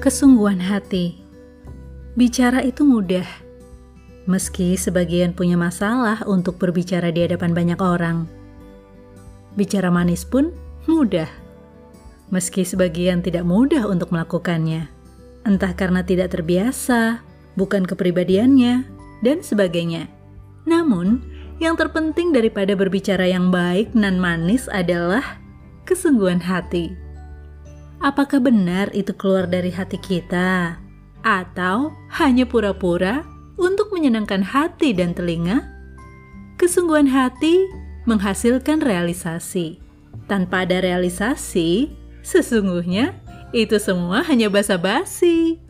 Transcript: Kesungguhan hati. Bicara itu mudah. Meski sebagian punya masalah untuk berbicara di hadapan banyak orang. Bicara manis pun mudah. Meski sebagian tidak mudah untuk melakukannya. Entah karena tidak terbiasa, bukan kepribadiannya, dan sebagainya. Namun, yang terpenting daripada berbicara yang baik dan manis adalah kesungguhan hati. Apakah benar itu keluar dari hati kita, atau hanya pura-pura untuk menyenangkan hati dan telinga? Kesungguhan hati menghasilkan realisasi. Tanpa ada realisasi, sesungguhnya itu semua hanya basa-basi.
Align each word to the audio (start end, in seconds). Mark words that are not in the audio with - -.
Kesungguhan 0.00 0.64
hati. 0.64 1.20
Bicara 2.16 2.64
itu 2.64 2.88
mudah. 2.88 3.28
Meski 4.24 4.72
sebagian 4.72 5.36
punya 5.36 5.60
masalah 5.60 6.24
untuk 6.24 6.56
berbicara 6.56 7.12
di 7.12 7.28
hadapan 7.28 7.52
banyak 7.52 7.76
orang. 7.84 8.24
Bicara 9.60 9.92
manis 9.92 10.24
pun 10.24 10.56
mudah. 10.88 11.28
Meski 12.32 12.64
sebagian 12.64 13.20
tidak 13.20 13.44
mudah 13.44 13.84
untuk 13.84 14.08
melakukannya. 14.08 14.88
Entah 15.44 15.76
karena 15.76 16.00
tidak 16.00 16.32
terbiasa, 16.32 17.20
bukan 17.60 17.84
kepribadiannya, 17.84 18.88
dan 19.20 19.44
sebagainya. 19.44 20.08
Namun, 20.64 21.20
yang 21.60 21.76
terpenting 21.76 22.32
daripada 22.32 22.72
berbicara 22.72 23.28
yang 23.28 23.52
baik 23.52 23.92
dan 23.92 24.16
manis 24.16 24.64
adalah 24.72 25.36
kesungguhan 25.84 26.40
hati. 26.40 27.09
Apakah 28.00 28.40
benar 28.40 28.88
itu 28.96 29.12
keluar 29.12 29.44
dari 29.44 29.68
hati 29.68 30.00
kita, 30.00 30.80
atau 31.20 31.92
hanya 32.16 32.48
pura-pura 32.48 33.28
untuk 33.60 33.92
menyenangkan 33.92 34.40
hati 34.40 34.96
dan 34.96 35.12
telinga? 35.12 35.68
Kesungguhan 36.56 37.04
hati 37.04 37.68
menghasilkan 38.08 38.80
realisasi. 38.80 39.84
Tanpa 40.24 40.64
ada 40.64 40.80
realisasi, 40.80 41.92
sesungguhnya 42.24 43.20
itu 43.52 43.76
semua 43.76 44.24
hanya 44.24 44.48
basa-basi. 44.48 45.60